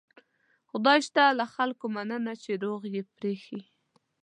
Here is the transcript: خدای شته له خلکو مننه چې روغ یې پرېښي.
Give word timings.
خدای 0.69 0.99
شته 1.07 1.23
له 1.39 1.45
خلکو 1.55 1.85
مننه 1.95 2.33
چې 2.43 2.51
روغ 2.63 2.81
یې 2.95 3.01
پرېښي. 3.15 3.61